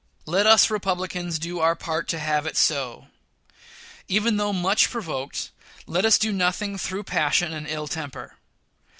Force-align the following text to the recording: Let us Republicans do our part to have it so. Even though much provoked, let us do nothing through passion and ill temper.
Let 0.25 0.47
us 0.47 0.71
Republicans 0.71 1.37
do 1.37 1.59
our 1.59 1.75
part 1.75 2.07
to 2.07 2.17
have 2.17 2.47
it 2.47 2.57
so. 2.57 3.09
Even 4.07 4.37
though 4.37 4.51
much 4.51 4.89
provoked, 4.89 5.51
let 5.85 6.05
us 6.05 6.17
do 6.17 6.33
nothing 6.33 6.75
through 6.79 7.03
passion 7.03 7.53
and 7.53 7.67
ill 7.67 7.87
temper. 7.87 8.35